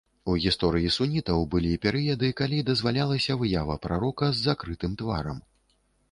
[0.31, 5.37] У гісторыі сунітаў былі перыяды, калі дазвалялася выява прарока з закрытым тварам.